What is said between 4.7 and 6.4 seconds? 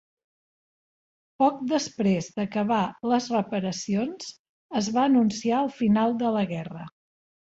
es va anunciar el final de